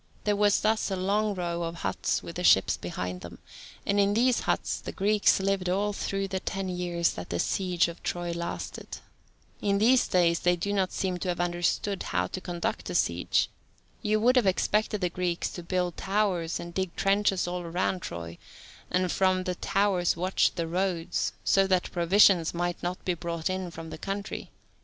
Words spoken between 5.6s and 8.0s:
all through the ten years that the siege